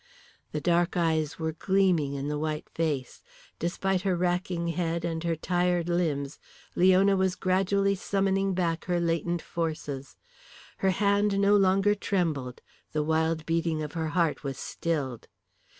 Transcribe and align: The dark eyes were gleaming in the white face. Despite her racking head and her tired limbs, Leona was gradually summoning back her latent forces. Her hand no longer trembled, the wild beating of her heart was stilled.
The 0.51 0.59
dark 0.61 0.97
eyes 0.97 1.37
were 1.37 1.51
gleaming 1.51 2.15
in 2.15 2.27
the 2.27 2.39
white 2.39 2.67
face. 2.69 3.21
Despite 3.59 4.01
her 4.01 4.15
racking 4.15 4.69
head 4.69 5.05
and 5.05 5.23
her 5.23 5.35
tired 5.35 5.89
limbs, 5.89 6.39
Leona 6.75 7.15
was 7.15 7.35
gradually 7.35 7.93
summoning 7.93 8.55
back 8.55 8.85
her 8.85 8.99
latent 8.99 9.43
forces. 9.43 10.15
Her 10.77 10.89
hand 10.89 11.37
no 11.39 11.55
longer 11.55 11.93
trembled, 11.93 12.61
the 12.93 13.03
wild 13.03 13.45
beating 13.45 13.83
of 13.83 13.93
her 13.93 14.07
heart 14.17 14.43
was 14.43 14.57
stilled. 14.57 15.27